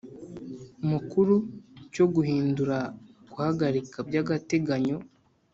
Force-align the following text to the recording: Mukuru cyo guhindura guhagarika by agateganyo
Mukuru 0.89 1.35
cyo 1.93 2.05
guhindura 2.13 2.77
guhagarika 3.29 3.97
by 4.07 4.15
agateganyo 4.21 4.97